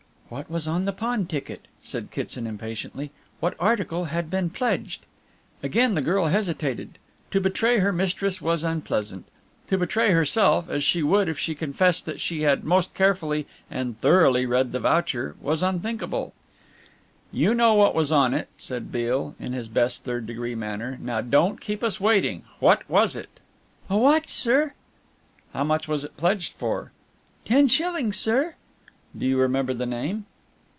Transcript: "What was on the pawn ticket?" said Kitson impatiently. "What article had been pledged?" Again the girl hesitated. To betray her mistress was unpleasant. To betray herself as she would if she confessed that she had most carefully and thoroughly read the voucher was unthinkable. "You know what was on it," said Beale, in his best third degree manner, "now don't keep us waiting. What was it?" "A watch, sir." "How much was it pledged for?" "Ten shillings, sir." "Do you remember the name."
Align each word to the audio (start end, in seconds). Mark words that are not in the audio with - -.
"What 0.31 0.49
was 0.49 0.65
on 0.65 0.85
the 0.85 0.93
pawn 0.93 1.25
ticket?" 1.25 1.67
said 1.83 2.09
Kitson 2.09 2.47
impatiently. 2.47 3.11
"What 3.41 3.53
article 3.59 4.05
had 4.05 4.29
been 4.29 4.49
pledged?" 4.49 5.05
Again 5.61 5.93
the 5.93 6.01
girl 6.01 6.27
hesitated. 6.27 6.97
To 7.31 7.41
betray 7.41 7.79
her 7.79 7.91
mistress 7.91 8.39
was 8.41 8.63
unpleasant. 8.63 9.25
To 9.67 9.77
betray 9.77 10.11
herself 10.11 10.69
as 10.69 10.85
she 10.85 11.03
would 11.03 11.27
if 11.27 11.37
she 11.37 11.53
confessed 11.53 12.05
that 12.05 12.21
she 12.21 12.43
had 12.43 12.63
most 12.63 12.93
carefully 12.93 13.45
and 13.69 13.99
thoroughly 13.99 14.45
read 14.45 14.71
the 14.71 14.79
voucher 14.79 15.35
was 15.41 15.61
unthinkable. 15.61 16.33
"You 17.33 17.53
know 17.53 17.73
what 17.73 17.93
was 17.93 18.13
on 18.13 18.33
it," 18.33 18.47
said 18.55 18.89
Beale, 18.89 19.35
in 19.37 19.51
his 19.51 19.67
best 19.67 20.05
third 20.05 20.25
degree 20.27 20.55
manner, 20.55 20.97
"now 21.01 21.19
don't 21.19 21.59
keep 21.59 21.83
us 21.83 21.99
waiting. 21.99 22.43
What 22.59 22.89
was 22.89 23.17
it?" 23.17 23.41
"A 23.89 23.97
watch, 23.97 24.29
sir." 24.29 24.75
"How 25.51 25.65
much 25.65 25.89
was 25.89 26.05
it 26.05 26.15
pledged 26.15 26.53
for?" 26.53 26.93
"Ten 27.43 27.67
shillings, 27.67 28.15
sir." 28.15 28.55
"Do 29.17 29.25
you 29.25 29.37
remember 29.39 29.73
the 29.73 29.85
name." 29.85 30.25